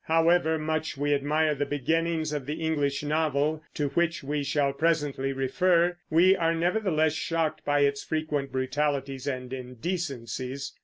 However 0.05 0.57
much 0.57 0.97
we 0.97 1.13
admire 1.13 1.53
the 1.53 1.63
beginnings 1.67 2.33
of 2.33 2.47
the 2.47 2.59
English 2.59 3.03
novel, 3.03 3.61
to 3.75 3.89
which 3.89 4.23
we 4.23 4.43
shall 4.43 4.73
presently 4.73 5.31
refer, 5.31 5.95
we 6.09 6.35
are 6.35 6.55
nevertheless 6.55 7.13
shocked 7.13 7.63
by 7.63 7.81
its 7.81 8.03
frequent 8.03 8.51
brutalities 8.51 9.27
and 9.27 9.53
indecencies. 9.53 10.71